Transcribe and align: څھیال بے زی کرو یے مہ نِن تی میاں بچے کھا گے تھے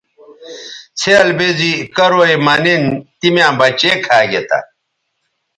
څھیال 0.99 1.29
بے 1.37 1.47
زی 1.57 1.71
کرو 1.95 2.21
یے 2.29 2.35
مہ 2.45 2.55
نِن 2.63 2.83
تی 3.19 3.27
میاں 3.33 3.53
بچے 3.59 3.91
کھا 4.05 4.19
گے 4.31 4.41
تھے 4.47 4.59